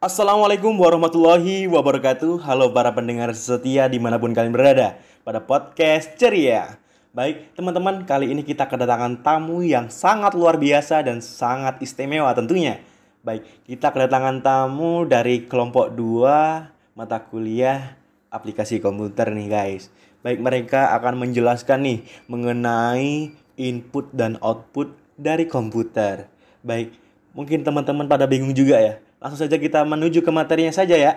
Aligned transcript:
Assalamualaikum 0.00 0.80
warahmatullahi 0.80 1.68
wabarakatuh. 1.68 2.40
Halo 2.48 2.72
para 2.72 2.88
pendengar 2.88 3.36
setia 3.36 3.84
di 3.84 4.00
mana 4.00 4.16
pun 4.16 4.32
kalian 4.32 4.48
berada 4.48 4.96
Pada 5.28 5.44
podcast 5.44 6.16
ceria. 6.16 6.80
Baik 7.12 7.52
teman-teman 7.52 8.08
kali 8.08 8.32
ini 8.32 8.40
kita 8.40 8.64
kedatangan 8.64 9.20
tamu 9.20 9.60
yang 9.60 9.92
sangat 9.92 10.32
luar 10.32 10.56
biasa 10.56 11.04
dan 11.04 11.20
sangat 11.20 11.84
istimewa 11.84 12.32
tentunya. 12.32 12.80
Baik 13.20 13.44
kita 13.68 13.92
kedatangan 13.92 14.40
tamu 14.40 15.04
dari 15.04 15.44
kelompok 15.44 15.92
2 15.92 16.96
mata 16.96 17.20
kuliah 17.20 18.00
aplikasi 18.32 18.80
komputer 18.80 19.28
nih 19.36 19.52
guys. 19.52 19.92
Baik 20.24 20.40
mereka 20.40 20.96
akan 20.96 21.28
menjelaskan 21.28 21.84
nih 21.84 21.98
mengenai 22.24 23.36
input 23.60 24.08
dan 24.16 24.40
output 24.40 24.96
dari 25.20 25.44
komputer. 25.44 26.24
Baik 26.64 26.96
mungkin 27.36 27.60
teman-teman 27.60 28.08
pada 28.08 28.24
bingung 28.24 28.56
juga 28.56 28.80
ya 28.80 28.96
Langsung 29.20 29.36
saja 29.36 29.60
kita 29.60 29.84
menuju 29.84 30.24
ke 30.24 30.32
materinya 30.32 30.72
saja 30.72 30.96
ya. 30.96 31.12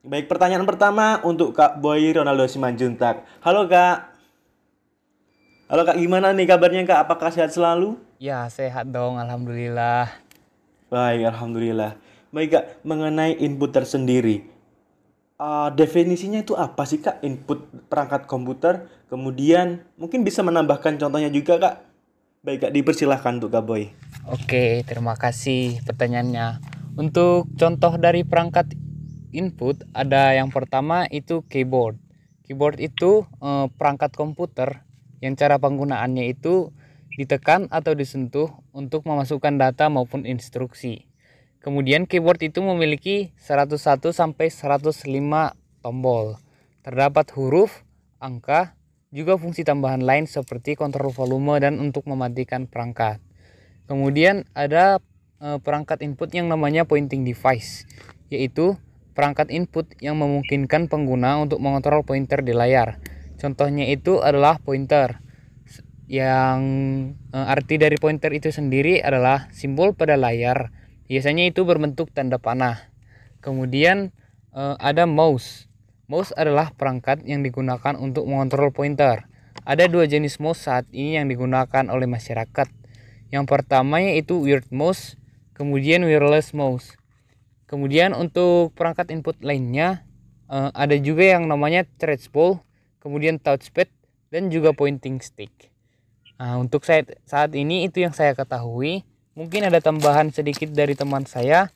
Baik, 0.00 0.24
pertanyaan 0.24 0.64
pertama 0.64 1.20
untuk 1.20 1.52
Kak 1.52 1.84
Boy 1.84 2.08
Ronaldo 2.16 2.48
Simanjuntak. 2.48 3.28
Halo 3.44 3.68
Kak. 3.68 4.08
Halo 5.68 5.84
Kak, 5.84 6.00
gimana 6.00 6.32
nih 6.32 6.48
kabarnya 6.48 6.88
Kak? 6.88 7.04
Apakah 7.04 7.28
sehat 7.28 7.52
selalu? 7.52 8.00
Ya, 8.16 8.48
sehat 8.48 8.88
dong, 8.88 9.20
alhamdulillah. 9.20 10.08
Baik, 10.88 11.28
alhamdulillah. 11.28 12.00
Baik 12.32 12.56
Kak, 12.56 12.64
mengenai 12.88 13.36
input 13.36 13.68
tersendiri. 13.68 14.48
Uh, 15.36 15.68
definisinya 15.76 16.40
itu 16.40 16.56
apa 16.56 16.88
sih 16.88 17.04
Kak? 17.04 17.20
Input 17.20 17.68
perangkat 17.92 18.24
komputer. 18.24 18.88
Kemudian 19.12 19.84
mungkin 20.00 20.24
bisa 20.24 20.40
menambahkan 20.40 20.96
contohnya 20.96 21.28
juga 21.28 21.60
Kak. 21.60 21.74
Baik 22.48 22.58
Kak, 22.64 22.72
dipersilahkan 22.72 23.44
untuk 23.44 23.52
Kak 23.52 23.64
Boy. 23.68 23.92
Oke, 24.24 24.88
terima 24.88 25.20
kasih 25.20 25.84
pertanyaannya. 25.84 26.71
Untuk 26.92 27.48
contoh 27.56 27.96
dari 27.96 28.20
perangkat 28.20 28.76
input 29.32 29.80
ada 29.96 30.36
yang 30.36 30.52
pertama 30.52 31.08
itu 31.08 31.40
keyboard. 31.48 31.96
Keyboard 32.44 32.78
itu 32.84 33.24
eh, 33.40 33.66
perangkat 33.72 34.12
komputer 34.12 34.84
yang 35.24 35.32
cara 35.32 35.56
penggunaannya 35.56 36.28
itu 36.28 36.74
ditekan 37.16 37.68
atau 37.72 37.96
disentuh 37.96 38.52
untuk 38.76 39.08
memasukkan 39.08 39.56
data 39.56 39.88
maupun 39.88 40.28
instruksi. 40.28 41.08
Kemudian 41.62 42.10
keyboard 42.10 42.42
itu 42.42 42.58
memiliki 42.60 43.30
101 43.38 44.12
sampai 44.12 44.50
105 44.50 44.98
tombol. 45.80 46.36
Terdapat 46.82 47.30
huruf, 47.38 47.86
angka, 48.18 48.74
juga 49.14 49.38
fungsi 49.38 49.62
tambahan 49.62 50.02
lain 50.02 50.26
seperti 50.26 50.74
kontrol 50.74 51.14
volume 51.14 51.60
dan 51.62 51.78
untuk 51.78 52.08
mematikan 52.10 52.66
perangkat. 52.66 53.22
Kemudian 53.86 54.48
ada 54.56 54.98
perangkat 55.42 56.06
input 56.06 56.30
yang 56.30 56.46
namanya 56.46 56.86
pointing 56.86 57.26
device, 57.26 57.82
yaitu 58.30 58.78
perangkat 59.12 59.52
input 59.52 59.90
yang 60.00 60.16
memungkinkan 60.18 60.88
pengguna 60.88 61.42
untuk 61.42 61.60
mengontrol 61.60 62.06
pointer 62.06 62.40
di 62.40 62.54
layar. 62.56 63.02
Contohnya 63.42 63.90
itu 63.90 64.22
adalah 64.22 64.62
pointer 64.62 65.20
yang 66.12 66.60
eh, 67.32 67.52
arti 67.52 67.80
dari 67.80 67.96
pointer 67.96 68.28
itu 68.36 68.52
sendiri 68.52 69.00
adalah 69.00 69.48
simbol 69.54 69.96
pada 69.96 70.20
layar. 70.20 70.68
Biasanya 71.08 71.48
itu 71.48 71.64
berbentuk 71.64 72.12
tanda 72.12 72.36
panah. 72.36 72.92
Kemudian 73.40 74.12
eh, 74.52 74.76
ada 74.76 75.08
mouse. 75.08 75.66
Mouse 76.10 76.34
adalah 76.36 76.76
perangkat 76.76 77.24
yang 77.24 77.40
digunakan 77.40 77.96
untuk 77.96 78.28
mengontrol 78.28 78.74
pointer. 78.74 79.24
Ada 79.64 79.88
dua 79.88 80.04
jenis 80.04 80.42
mouse 80.42 80.66
saat 80.66 80.84
ini 80.92 81.16
yang 81.16 81.32
digunakan 81.32 81.88
oleh 81.88 82.04
masyarakat. 82.04 82.68
Yang 83.32 83.44
pertama 83.48 84.04
yaitu 84.04 84.36
weird 84.36 84.68
mouse 84.68 85.16
kemudian 85.56 86.04
wireless 86.04 86.52
mouse. 86.52 86.96
Kemudian 87.68 88.12
untuk 88.12 88.76
perangkat 88.76 89.08
input 89.08 89.40
lainnya 89.40 90.04
uh, 90.52 90.68
ada 90.76 90.92
juga 91.00 91.24
yang 91.24 91.48
namanya 91.48 91.88
trackball, 91.96 92.60
kemudian 93.00 93.40
touchpad 93.40 93.88
dan 94.28 94.52
juga 94.52 94.76
pointing 94.76 95.20
stick. 95.24 95.72
Nah, 96.36 96.58
untuk 96.58 96.82
saya 96.82 97.06
saat 97.24 97.54
ini 97.56 97.86
itu 97.86 98.02
yang 98.02 98.12
saya 98.12 98.36
ketahui. 98.36 99.06
Mungkin 99.32 99.64
ada 99.64 99.80
tambahan 99.80 100.28
sedikit 100.28 100.68
dari 100.74 100.92
teman 100.92 101.24
saya. 101.24 101.72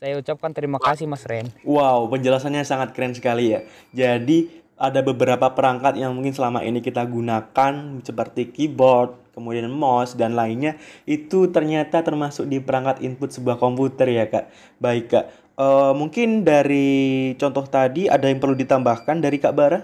Saya 0.00 0.16
ucapkan 0.16 0.54
terima 0.56 0.80
kasih 0.80 1.04
Mas 1.04 1.26
Ren. 1.28 1.52
Wow, 1.66 2.08
penjelasannya 2.08 2.64
sangat 2.64 2.96
keren 2.96 3.12
sekali 3.12 3.52
ya. 3.52 3.60
Jadi 3.92 4.64
ada 4.76 5.00
beberapa 5.00 5.52
perangkat 5.52 5.96
yang 6.00 6.12
mungkin 6.12 6.36
selama 6.36 6.62
ini 6.62 6.84
kita 6.84 7.04
gunakan 7.04 8.04
seperti 8.04 8.52
keyboard, 8.52 9.16
kemudian 9.36 9.68
mouse 9.68 10.16
dan 10.16 10.32
lainnya 10.32 10.80
itu 11.04 11.52
ternyata 11.52 12.00
termasuk 12.00 12.48
di 12.48 12.56
perangkat 12.56 13.04
input 13.04 13.28
sebuah 13.28 13.60
komputer 13.60 14.08
ya 14.08 14.24
kak. 14.32 14.48
Baik 14.80 15.12
kak, 15.12 15.24
uh, 15.60 15.92
mungkin 15.92 16.40
dari 16.40 17.36
contoh 17.36 17.68
tadi 17.68 18.08
ada 18.08 18.32
yang 18.32 18.40
perlu 18.40 18.56
ditambahkan 18.56 19.20
dari 19.20 19.36
kak 19.36 19.52
Bara? 19.52 19.80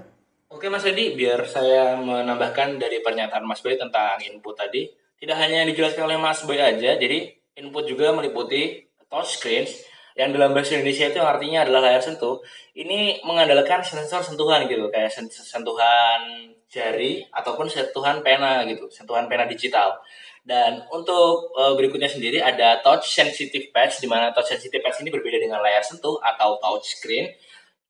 Oke 0.48 0.72
Mas 0.72 0.88
Edi, 0.88 1.12
biar 1.12 1.44
saya 1.44 2.00
menambahkan 2.00 2.80
dari 2.80 3.04
pernyataan 3.04 3.44
Mas 3.44 3.60
Boy 3.60 3.76
tentang 3.76 4.16
input 4.24 4.56
tadi. 4.56 4.88
Tidak 5.20 5.36
hanya 5.36 5.62
yang 5.62 5.69
dijelaskan 5.70 6.08
oleh 6.08 6.19
Mas 6.19 6.42
Boy 6.48 6.56
aja, 6.56 6.96
jadi 6.96 7.30
input 7.60 7.84
juga 7.84 8.10
meliputi 8.10 8.88
touchscreens, 9.06 9.92
yang 10.16 10.32
dalam 10.32 10.52
bahasa 10.52 10.76
Indonesia 10.76 11.08
itu 11.08 11.20
artinya 11.24 11.64
adalah 11.64 11.88
layar 11.88 12.02
sentuh 12.04 12.44
ini 12.76 13.24
mengandalkan 13.24 13.80
sensor 13.80 14.20
sentuhan 14.20 14.69
gitu 14.69 14.92
kayak 14.92 15.08
sentuhan 15.32 16.52
jari 16.72 17.20
ataupun 17.28 17.68
sentuhan 17.68 18.24
pena 18.24 18.64
gitu 18.64 18.88
sentuhan 18.88 19.28
pena 19.28 19.44
digital. 19.44 20.00
Dan 20.42 20.82
untuk 20.90 21.54
e, 21.54 21.62
berikutnya 21.78 22.10
sendiri 22.10 22.42
ada 22.42 22.82
touch 22.82 23.06
sensitive 23.06 23.70
patch 23.70 24.02
di 24.02 24.08
mana 24.10 24.34
touch 24.34 24.50
sensitive 24.50 24.82
patch 24.82 25.04
ini 25.04 25.12
berbeda 25.12 25.38
dengan 25.38 25.62
layar 25.62 25.84
sentuh 25.84 26.18
atau 26.18 26.58
touch 26.58 26.98
screen. 26.98 27.30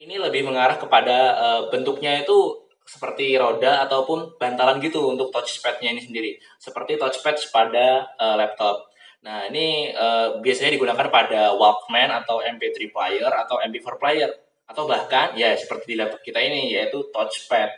Ini 0.02 0.18
lebih 0.18 0.44
mengarah 0.44 0.76
kepada 0.76 1.16
e, 1.38 1.46
bentuknya 1.72 2.20
itu 2.20 2.68
seperti 2.82 3.38
roda 3.38 3.86
ataupun 3.86 4.36
bantalan 4.36 4.82
gitu 4.82 5.00
untuk 5.06 5.30
touchpadnya 5.30 5.94
ini 5.94 6.02
sendiri. 6.02 6.30
Seperti 6.60 6.98
touchpad 6.98 7.38
pada 7.54 8.10
e, 8.18 8.26
laptop. 8.36 8.92
Nah, 9.22 9.46
ini 9.46 9.94
uh, 9.94 10.42
biasanya 10.42 10.74
digunakan 10.74 11.06
pada 11.06 11.54
Walkman 11.54 12.10
atau 12.10 12.42
MP3 12.42 12.90
player 12.90 13.30
atau 13.30 13.62
MP4 13.62 13.94
player. 13.94 14.30
Atau 14.66 14.90
bahkan 14.90 15.38
ya 15.38 15.54
seperti 15.54 15.94
di 15.94 15.96
laptop 15.98 16.26
kita 16.26 16.42
ini 16.42 16.74
yaitu 16.74 17.06
touchpad. 17.14 17.70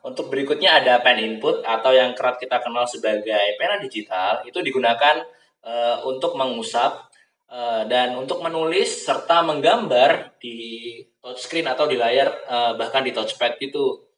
Untuk 0.00 0.32
berikutnya 0.32 0.80
ada 0.80 1.04
pen 1.04 1.20
input 1.20 1.60
atau 1.60 1.92
yang 1.92 2.16
kerap 2.16 2.40
kita 2.40 2.56
kenal 2.64 2.88
sebagai 2.88 3.56
pena 3.60 3.76
digital 3.76 4.40
itu 4.48 4.56
digunakan 4.64 5.20
uh, 5.60 6.00
untuk 6.08 6.40
mengusap 6.40 7.12
uh, 7.52 7.84
dan 7.84 8.16
untuk 8.16 8.40
menulis 8.40 9.04
serta 9.04 9.44
menggambar 9.44 10.40
di 10.40 10.96
touchscreen 11.20 11.68
atau 11.68 11.84
di 11.84 12.00
layar 12.00 12.32
uh, 12.48 12.72
bahkan 12.80 13.04
di 13.04 13.12
touchpad 13.12 13.60
gitu. 13.60 14.08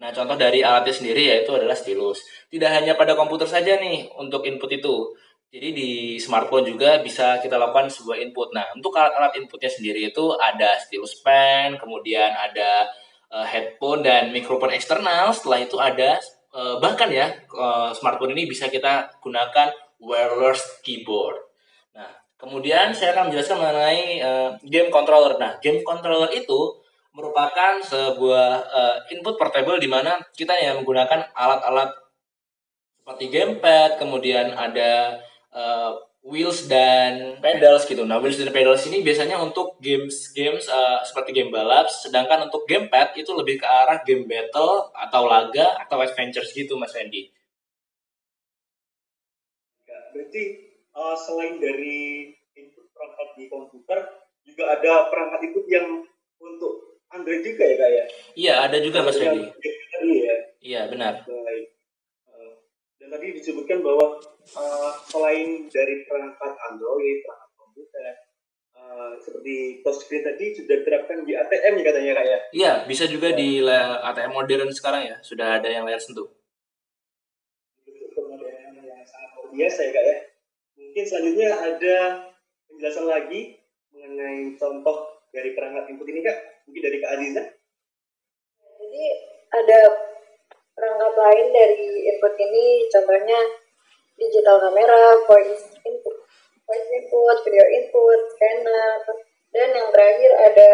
Nah, 0.00 0.12
contoh 0.12 0.36
dari 0.36 0.64
alatnya 0.64 0.92
sendiri 0.92 1.28
yaitu 1.28 1.52
adalah 1.56 1.76
stylus. 1.76 2.24
Tidak 2.48 2.68
hanya 2.68 2.96
pada 2.96 3.16
komputer 3.16 3.48
saja 3.48 3.76
nih 3.80 4.12
untuk 4.16 4.44
input 4.44 4.68
itu 4.72 5.12
jadi 5.50 5.74
di 5.74 5.90
smartphone 6.22 6.62
juga 6.62 7.02
bisa 7.02 7.42
kita 7.42 7.58
lakukan 7.58 7.90
sebuah 7.90 8.22
input. 8.22 8.54
Nah, 8.54 8.70
untuk 8.70 8.94
alat-alat 8.94 9.34
inputnya 9.34 9.66
sendiri 9.66 10.14
itu 10.14 10.30
ada 10.38 10.78
stylus 10.78 11.18
pen, 11.26 11.74
kemudian 11.74 12.30
ada 12.30 12.86
uh, 13.30 13.46
headphone 13.46 14.02
dan 14.02 14.34
mikrofon 14.34 14.74
eksternal. 14.74 15.30
Setelah 15.30 15.58
itu 15.62 15.76
ada 15.78 16.18
uh, 16.54 16.76
bahkan 16.82 17.08
ya 17.08 17.30
uh, 17.54 17.90
smartphone 17.94 18.34
ini 18.34 18.50
bisa 18.50 18.66
kita 18.68 19.08
gunakan 19.22 19.70
wireless 20.02 20.82
keyboard. 20.82 21.38
Nah, 21.94 22.10
kemudian 22.36 22.92
saya 22.92 23.14
akan 23.14 23.30
menjelaskan 23.30 23.58
mengenai 23.58 24.02
uh, 24.20 24.50
game 24.66 24.90
controller. 24.90 25.38
Nah, 25.38 25.56
game 25.62 25.80
controller 25.86 26.30
itu 26.34 26.76
merupakan 27.10 27.82
sebuah 27.82 28.50
uh, 28.70 28.96
input 29.10 29.34
portable 29.34 29.82
di 29.82 29.90
mana 29.90 30.22
kita 30.30 30.54
yang 30.54 30.82
menggunakan 30.82 31.26
alat-alat 31.34 31.90
seperti 33.02 33.26
gamepad, 33.34 33.98
kemudian 33.98 34.54
ada 34.54 35.18
uh, 35.50 35.98
wheels 36.20 36.68
dan 36.68 37.40
pedals 37.40 37.88
gitu. 37.88 38.04
Nah, 38.04 38.20
wheels 38.20 38.36
dan 38.36 38.52
pedals 38.52 38.84
ini 38.84 39.00
biasanya 39.00 39.40
untuk 39.40 39.80
games 39.80 40.32
games 40.36 40.68
uh, 40.68 41.00
seperti 41.00 41.32
game 41.32 41.48
balap, 41.48 41.88
sedangkan 41.88 42.48
untuk 42.48 42.68
gamepad 42.68 43.16
itu 43.16 43.32
lebih 43.32 43.60
ke 43.60 43.66
arah 43.66 44.04
game 44.04 44.28
battle 44.28 44.92
atau 44.92 45.22
laga 45.24 45.80
atau 45.80 46.04
adventures 46.04 46.52
gitu, 46.52 46.76
Mas 46.76 46.92
Randy. 46.92 47.32
Berarti 50.10 50.42
uh, 50.92 51.16
selain 51.16 51.56
dari 51.62 52.34
input 52.58 52.84
perangkat 52.92 53.28
di 53.40 53.44
komputer, 53.48 53.98
juga 54.44 54.64
ada 54.76 55.08
perangkat 55.08 55.40
input 55.48 55.64
yang 55.70 56.04
untuk 56.40 57.00
Android 57.10 57.42
juga 57.42 57.64
ya, 57.64 57.76
Kak 57.78 57.90
ya? 57.90 58.04
Iya, 58.36 58.54
ada 58.68 58.76
juga 58.78 58.98
Mas 59.02 59.16
Randy. 59.16 59.48
Iya, 60.00 60.36
iya 60.60 60.80
benar. 60.90 61.24
Baik 61.24 61.69
tadi 63.10 63.26
disebutkan 63.34 63.82
bahwa 63.82 64.16
uh, 64.54 64.92
selain 65.10 65.66
dari 65.66 66.06
perangkat 66.06 66.52
Android, 66.70 67.18
perangkat 67.26 67.50
komputer, 67.58 68.04
uh, 68.78 69.12
seperti 69.18 69.82
touchscreen 69.82 70.22
tadi 70.22 70.54
sudah 70.54 70.76
diterapkan 70.80 71.26
di 71.26 71.34
ATM 71.34 71.74
ya 71.82 71.84
katanya 71.84 72.12
kak 72.16 72.26
ya? 72.26 72.38
Iya, 72.54 72.72
bisa 72.86 73.04
juga 73.10 73.34
di 73.34 73.60
ATM 73.66 74.32
modern 74.32 74.70
sekarang 74.70 75.02
ya, 75.10 75.16
sudah 75.20 75.58
ada 75.58 75.68
yang 75.68 75.82
layar 75.82 75.98
sentuh. 75.98 76.30
Yang 77.84 79.06
sangat 79.10 79.30
luar 79.36 79.48
biasa 79.50 79.80
ya 79.82 79.90
kak 79.90 80.04
ya. 80.06 80.16
Mungkin 80.80 81.04
selanjutnya 81.04 81.50
ada 81.58 81.96
penjelasan 82.70 83.06
lagi 83.10 83.40
mengenai 83.90 84.54
mengenai 84.54 84.56
contoh 84.56 84.96
dari 85.34 85.50
perangkat 85.58 85.90
input 85.90 86.06
ini 86.10 86.22
kak? 86.22 86.38
Mungkin 86.66 86.82
dari 86.86 86.98
Kak 87.02 87.12
Aziza? 87.18 87.42
Jadi 88.80 89.04
ada 89.50 90.09
perangkat 90.74 91.12
lain 91.16 91.46
dari 91.52 92.08
input 92.10 92.34
ini, 92.38 92.88
contohnya 92.88 93.40
digital 94.16 94.56
kamera, 94.60 95.16
voice 95.24 95.76
input, 95.84 96.16
voice 96.68 96.88
input, 96.92 97.36
video 97.46 97.64
input, 97.68 98.20
scanner, 98.36 99.00
dan 99.50 99.68
yang 99.74 99.88
terakhir 99.90 100.30
ada 100.36 100.70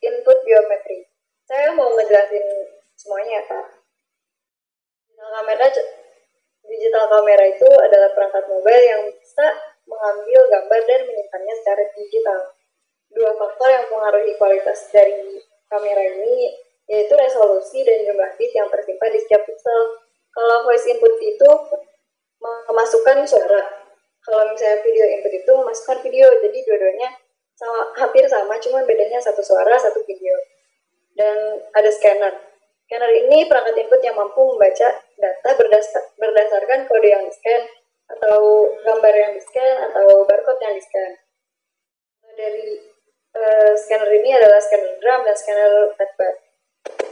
input 0.00 0.36
biometri. 0.42 1.06
Saya 1.44 1.74
mau 1.76 1.92
ngejelasin 1.94 2.46
semuanya 2.96 3.42
ya. 3.42 3.60
Digital 5.10 5.30
kamera, 5.36 5.66
digital 6.64 7.04
kamera 7.10 7.44
itu 7.50 7.68
adalah 7.68 8.10
perangkat 8.16 8.44
mobile 8.48 8.84
yang 8.86 9.02
bisa 9.12 9.46
mengambil 9.84 10.40
gambar 10.48 10.80
dan 10.86 11.00
menyimpannya 11.04 11.54
secara 11.60 11.84
digital. 11.92 12.40
Dua 13.10 13.34
faktor 13.34 13.68
yang 13.68 13.86
mengaruhi 13.90 14.38
kualitas 14.38 14.86
dari 14.94 15.42
kamera 15.66 16.02
ini 16.02 16.54
yaitu 16.90 17.14
resolusi 17.14 17.86
dan 17.86 18.02
jumlah 18.02 18.34
bit 18.34 18.50
yang 18.50 18.66
tersimpan 18.66 19.14
di 19.14 19.22
setiap 19.22 19.46
pixel. 19.46 19.82
Kalau 20.34 20.66
voice 20.66 20.90
input 20.90 21.14
itu 21.22 21.50
memasukkan 22.42 23.22
suara. 23.30 23.62
Kalau 24.20 24.42
misalnya 24.50 24.82
video 24.82 25.06
input 25.06 25.32
itu 25.32 25.52
memasukkan 25.54 26.02
video, 26.02 26.26
jadi 26.42 26.58
dua-duanya 26.66 27.08
sama, 27.54 27.94
hampir 27.94 28.26
sama, 28.26 28.58
cuma 28.58 28.82
bedanya 28.82 29.22
satu 29.22 29.38
suara, 29.38 29.78
satu 29.78 30.02
video. 30.02 30.34
Dan 31.14 31.62
ada 31.72 31.90
scanner. 31.94 32.34
Scanner 32.84 33.10
ini 33.14 33.46
perangkat 33.46 33.86
input 33.86 34.02
yang 34.02 34.18
mampu 34.18 34.42
membaca 34.42 34.98
data 35.14 35.50
berdasar, 35.54 36.02
berdasarkan 36.18 36.90
kode 36.90 37.06
yang 37.06 37.22
di-scan, 37.22 37.70
atau 38.10 38.66
gambar 38.82 39.14
yang 39.14 39.32
di-scan, 39.38 39.76
atau 39.90 40.26
barcode 40.26 40.58
yang 40.58 40.74
di-scan. 40.74 41.10
Dari 42.34 42.66
uh, 43.38 43.72
scanner 43.78 44.10
ini 44.10 44.30
adalah 44.34 44.58
scanner 44.58 44.98
drum 44.98 45.20
dan 45.22 45.36
scanner 45.38 45.72
flatbed. 45.94 46.49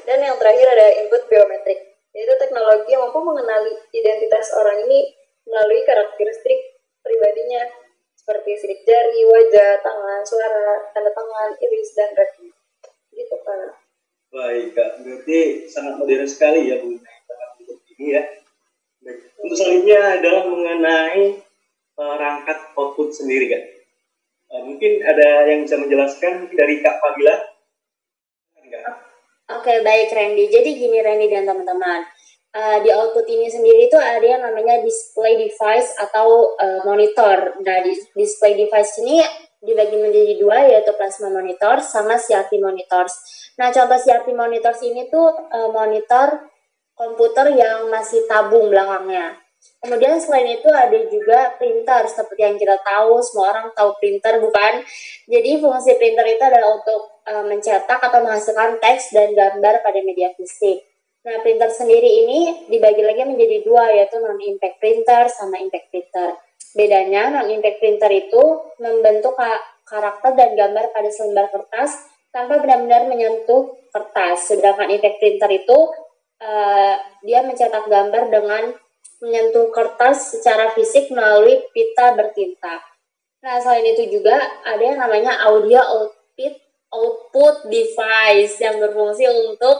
Dan 0.09 0.25
yang 0.25 0.41
terakhir 0.41 0.65
ada 0.73 0.89
input 1.05 1.29
biometrik, 1.29 2.01
yaitu 2.17 2.33
teknologi 2.41 2.97
yang 2.97 3.05
mampu 3.05 3.21
mengenali 3.21 3.77
identitas 3.93 4.57
orang 4.57 4.89
ini 4.89 5.13
melalui 5.45 5.85
karakteristik 5.85 6.81
pribadinya, 7.05 7.69
seperti 8.17 8.57
sidik 8.57 8.89
jari, 8.89 9.21
wajah, 9.29 9.85
tangan, 9.85 10.25
suara, 10.25 10.89
tanda 10.97 11.13
tangan, 11.13 11.53
iris, 11.61 11.93
dan 11.93 12.17
retina. 12.17 12.57
Gitu, 13.13 13.37
Pak. 13.37 13.85
Baik, 14.33 14.67
Kak. 14.73 14.91
Berarti 15.05 15.69
sangat 15.69 16.01
modern 16.01 16.25
sekali 16.25 16.73
ya 16.73 16.81
input 16.81 17.81
ini 17.97 18.17
ya. 18.17 18.23
Untuk 19.45 19.57
selanjutnya 19.61 20.21
adalah 20.21 20.45
mengenai 20.49 21.41
perangkat 21.93 22.59
output 22.77 23.13
sendiri, 23.13 23.53
Kak. 23.53 23.65
Uh, 24.49 24.65
mungkin 24.65 25.05
ada 25.05 25.45
yang 25.53 25.69
bisa 25.69 25.77
menjelaskan 25.77 26.49
dari 26.57 26.81
Kak 26.81 26.97
Fabila? 26.97 27.48
Oke, 29.59 29.83
baik 29.83 30.15
Randy. 30.15 30.47
Jadi 30.47 30.71
gini 30.79 31.03
Randy 31.03 31.27
dan 31.27 31.43
teman-teman. 31.43 32.07
Uh, 32.55 32.79
di 32.79 32.95
output 32.95 33.27
ini 33.27 33.51
sendiri 33.51 33.91
itu 33.91 33.99
ada 33.99 34.23
yang 34.23 34.39
namanya 34.39 34.79
display 34.87 35.35
device 35.35 35.99
atau 35.99 36.55
uh, 36.55 36.87
monitor. 36.87 37.59
Nah, 37.59 37.83
di 37.83 37.91
display 38.15 38.55
device 38.55 39.03
ini 39.03 39.19
dibagi 39.59 39.99
menjadi 39.99 40.39
dua 40.39 40.63
yaitu 40.63 40.95
plasma 40.95 41.35
monitor 41.35 41.83
sama 41.83 42.15
CRT 42.15 42.63
monitors. 42.63 43.19
Nah, 43.59 43.75
contoh 43.75 43.99
CRT 43.99 44.31
monitors 44.31 44.79
ini 44.87 45.11
tuh 45.11 45.27
uh, 45.27 45.75
monitor 45.75 46.47
komputer 46.95 47.51
yang 47.59 47.91
masih 47.91 48.31
tabung 48.31 48.71
belakangnya. 48.71 49.43
Kemudian 49.79 50.19
selain 50.19 50.59
itu 50.59 50.67
ada 50.75 50.99
juga 51.07 51.55
printer 51.55 52.03
seperti 52.11 52.43
yang 52.43 52.59
kita 52.59 52.83
tahu 52.83 53.23
semua 53.23 53.55
orang 53.55 53.67
tahu 53.79 53.95
printer 54.03 54.43
bukan? 54.43 54.83
Jadi 55.31 55.51
fungsi 55.63 55.95
printer 55.95 56.27
itu 56.27 56.43
adalah 56.43 56.83
untuk 56.83 57.23
uh, 57.23 57.47
mencetak 57.47 58.03
atau 58.03 58.19
menghasilkan 58.19 58.83
teks 58.83 59.15
dan 59.15 59.39
gambar 59.39 59.79
pada 59.87 59.99
media 60.03 60.35
fisik. 60.35 60.83
Nah 61.23 61.39
printer 61.47 61.71
sendiri 61.71 62.27
ini 62.27 62.67
dibagi 62.67 63.07
lagi 63.07 63.23
menjadi 63.23 63.63
dua 63.63 63.95
yaitu 63.95 64.19
non 64.19 64.39
impact 64.43 64.83
printer 64.83 65.31
sama 65.31 65.63
impact 65.63 65.95
printer. 65.95 66.35
Bedanya 66.75 67.23
non 67.31 67.47
impact 67.47 67.79
printer 67.79 68.11
itu 68.11 68.43
membentuk 68.83 69.39
karakter 69.87 70.35
dan 70.35 70.59
gambar 70.59 70.91
pada 70.91 71.11
selembar 71.11 71.55
kertas 71.55 72.03
tanpa 72.35 72.59
benar-benar 72.59 73.07
menyentuh 73.07 73.79
kertas. 73.95 74.51
Sedangkan 74.51 74.91
impact 74.91 75.23
printer 75.23 75.51
itu 75.55 75.79
uh, 76.43 76.95
dia 77.23 77.47
mencetak 77.47 77.87
gambar 77.87 78.27
dengan 78.27 78.75
menyentuh 79.19 79.71
kertas 79.75 80.39
secara 80.39 80.71
fisik 80.75 81.11
melalui 81.11 81.59
pita 81.75 82.15
bertinta. 82.15 82.79
Nah, 83.43 83.59
selain 83.63 83.87
itu 83.87 84.19
juga 84.19 84.35
ada 84.67 84.83
yang 84.83 84.99
namanya 84.99 85.47
audio 85.47 85.79
output 85.79 86.55
output 86.89 87.69
device 87.69 88.57
yang 88.65 88.81
berfungsi 88.81 89.29
untuk 89.29 89.77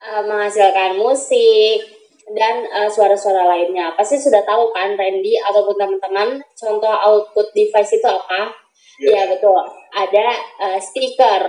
uh, 0.00 0.22
menghasilkan 0.24 0.96
musik 0.96 1.84
dan 2.32 2.66
uh, 2.74 2.90
suara-suara 2.90 3.46
lainnya. 3.46 3.94
Pasti 3.94 4.18
sudah 4.18 4.42
tahu 4.42 4.74
kan 4.74 4.98
Randy 4.98 5.38
ataupun 5.38 5.76
teman-teman 5.78 6.42
contoh 6.56 6.90
output 6.90 7.52
device 7.54 7.94
itu 7.94 8.08
apa? 8.08 8.50
Yeah. 8.98 9.28
Ya 9.28 9.36
betul. 9.36 9.62
Ada 9.92 10.26
uh, 10.58 10.78
speaker, 10.80 11.42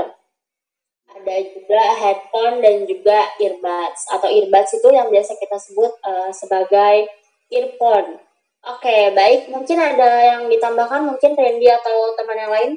ada 1.08 1.36
juga 1.50 1.84
headphone 1.98 2.62
dan 2.62 2.84
juga 2.86 3.32
earbuds 3.42 4.02
atau 4.12 4.28
earbuds 4.28 4.72
itu 4.78 4.88
yang 4.92 5.08
biasa 5.08 5.40
kita 5.40 5.58
sebut 5.58 5.92
uh, 6.04 6.30
sebagai 6.36 7.08
earphone. 7.52 8.20
Oke, 8.68 9.16
baik. 9.16 9.48
Mungkin 9.48 9.78
ada 9.80 10.10
yang 10.36 10.42
ditambahkan, 10.52 11.08
mungkin 11.08 11.32
Randy 11.40 11.68
atau 11.72 12.12
teman 12.20 12.36
yang 12.36 12.52
lain? 12.52 12.72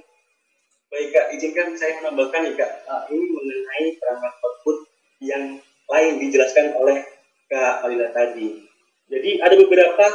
Baik, 0.91 1.09
Kak. 1.11 1.27
Izinkan 1.35 1.75
saya 1.75 1.99
menambahkan 1.99 2.47
nih, 2.47 2.55
Kak. 2.55 2.73
Uh, 2.87 3.03
ini 3.11 3.27
mengenai 3.27 3.85
perangkat 3.99 4.33
output 4.39 4.79
yang 5.23 5.45
lain 5.91 6.13
dijelaskan 6.23 6.79
oleh 6.79 7.03
Kak 7.51 7.83
Alila 7.87 8.11
tadi. 8.15 8.63
Jadi, 9.11 9.31
ada 9.43 9.55
beberapa 9.59 10.07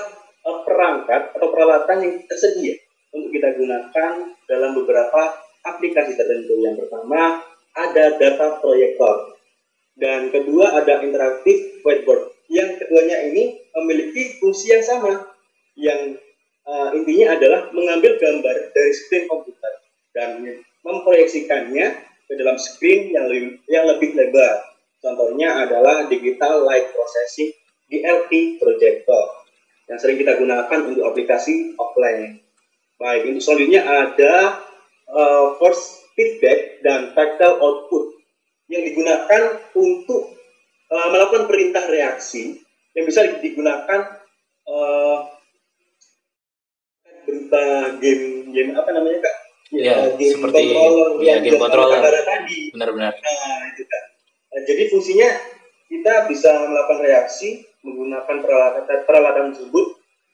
uh, 0.47 0.59
perangkat 0.63 1.35
atau 1.35 1.47
peralatan 1.51 1.97
yang 2.07 2.15
tersedia 2.23 2.75
untuk 3.11 3.31
kita 3.35 3.55
gunakan 3.59 4.11
dalam 4.47 4.71
beberapa 4.75 5.21
aplikasi 5.67 6.15
tertentu. 6.15 6.55
Yang 6.63 6.87
pertama, 6.87 7.43
ada 7.75 8.05
data 8.15 8.63
proyektor. 8.63 9.35
Dan 9.95 10.31
kedua, 10.31 10.75
ada 10.75 11.03
interaktif 11.03 11.83
whiteboard 11.83 12.31
yang 12.51 12.79
keduanya 12.79 13.25
ini 13.31 13.64
memiliki 13.75 14.39
fungsi 14.39 14.72
yang 14.72 14.83
sama 14.83 15.12
yang 15.75 16.16
uh, 16.63 16.95
intinya 16.95 17.36
adalah 17.36 17.62
mengambil 17.75 18.16
gambar 18.16 18.72
dari 18.72 18.92
screen 18.95 19.27
komputer 19.27 19.74
dan 20.16 20.39
memproyeksikannya 20.81 21.88
ke 22.25 22.34
dalam 22.39 22.58
screen 22.58 23.12
yang 23.12 23.27
lebih, 23.27 23.60
yang 23.67 23.86
lebih 23.86 24.15
lebar. 24.15 24.63
Contohnya 25.03 25.67
adalah 25.67 26.08
digital 26.10 26.65
light 26.65 26.89
processing 26.96 27.53
DLP 27.91 28.58
projector 28.58 29.46
yang 29.86 30.01
sering 30.01 30.17
kita 30.17 30.34
gunakan 30.41 30.79
untuk 30.82 31.05
aplikasi 31.05 31.77
offline. 31.77 32.41
Baik, 32.98 33.29
untuk 33.29 33.44
selanjutnya 33.44 33.86
ada 33.86 34.65
uh, 35.12 35.60
force 35.62 36.01
feedback 36.17 36.82
dan 36.82 37.13
tactile 37.13 37.60
output 37.62 38.17
yang 38.72 38.82
digunakan 38.82 39.62
untuk 39.77 40.34
uh, 40.89 41.08
melakukan 41.13 41.46
perintah 41.46 41.86
reaksi 41.86 42.64
yang 42.95 43.05
bisa 43.05 43.27
digunakan 43.43 43.99
uh, 44.65 45.17
berupa 47.27 47.63
game 47.99 48.49
game 48.55 48.71
apa 48.73 48.89
namanya 48.95 49.19
kak? 49.27 49.35
Ya, 49.75 50.15
game 50.15 50.39
seperti 50.39 50.71
controller 50.71 51.09
ya, 51.19 51.35
game 51.43 51.59
controller 51.59 51.99
tadi. 52.23 52.71
Benar-benar. 52.71 53.13
Nah, 53.19 53.59
itu 53.75 53.83
kan. 53.83 54.03
Nah, 54.55 54.61
jadi 54.63 54.83
fungsinya 54.87 55.29
kita 55.91 56.13
bisa 56.31 56.51
melakukan 56.71 57.03
reaksi 57.03 57.67
menggunakan 57.83 58.37
peralatan 58.41 58.99
peralatan 59.05 59.45
tersebut 59.53 59.85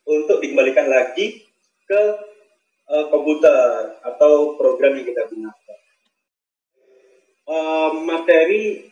untuk 0.07 0.37
dikembalikan 0.39 0.87
lagi 0.87 1.43
ke 1.89 2.01
uh, 2.87 3.05
komputer 3.09 3.97
atau 4.05 4.55
program 4.55 4.95
yang 4.99 5.07
kita 5.09 5.25
gunakan. 5.27 5.79
Uh, 7.51 7.89
materi 8.05 8.87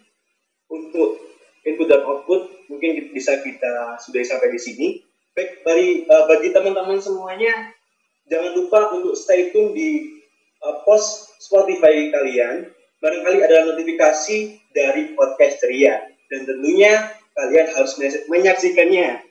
untuk 0.68 1.22
input 1.68 1.88
dan 1.90 2.06
output 2.06 2.68
mungkin 2.70 3.12
bisa 3.12 3.42
kita 3.42 3.98
sudah 4.00 4.22
sampai 4.24 4.54
di 4.54 4.60
sini. 4.62 4.88
Baik, 5.34 5.64
bagi, 5.64 5.90
uh, 6.10 6.26
bagi 6.28 6.50
teman-teman 6.52 7.00
semuanya, 7.00 7.72
jangan 8.28 8.52
lupa 8.56 8.92
untuk 8.96 9.16
stay 9.16 9.54
tune 9.54 9.72
di 9.72 10.20
uh, 10.64 10.84
post 10.84 11.36
Spotify 11.40 12.12
kalian. 12.12 12.70
Barangkali 13.00 13.40
ada 13.40 13.72
notifikasi 13.72 14.60
dari 14.76 15.16
podcast 15.16 15.64
ceria. 15.64 16.04
Dan 16.28 16.44
tentunya 16.44 17.10
kalian 17.32 17.68
harus 17.72 17.96
menyaksikannya. 18.28 19.24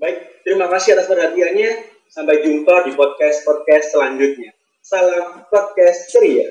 Baik, 0.00 0.42
terima 0.42 0.66
kasih 0.72 0.96
atas 0.96 1.06
perhatiannya. 1.06 1.92
Sampai 2.08 2.44
jumpa 2.44 2.88
di 2.88 2.92
podcast-podcast 2.96 3.92
selanjutnya. 3.92 4.52
Salam 4.82 5.46
podcast 5.48 6.10
ceria. 6.10 6.50